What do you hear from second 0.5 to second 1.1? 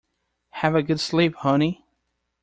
Have a good